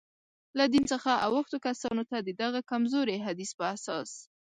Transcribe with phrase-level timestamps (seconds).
[0.57, 4.11] له دین څخه اوښتو کسانو ته، د دغه کمزوري حدیث په اساس.